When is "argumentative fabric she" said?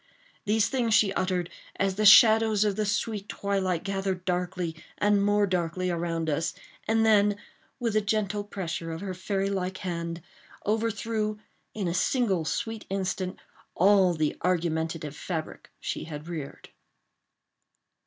14.41-16.05